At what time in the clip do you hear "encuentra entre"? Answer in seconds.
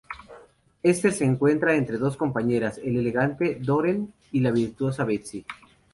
1.25-1.99